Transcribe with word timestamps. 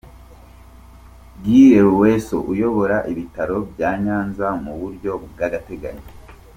Gule 1.43 1.79
Lwesso, 1.89 2.37
uyobora 2.51 2.97
ibitaro 3.11 3.55
bya 3.71 3.91
Nyanza 4.03 4.47
mu 4.63 4.73
buryo 4.79 5.11
bw’agateganyo. 5.25 6.05